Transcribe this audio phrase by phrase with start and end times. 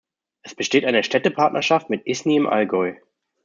[0.41, 2.95] Es besteht eine Städtepartnerschaft mit Isny im Allgäu.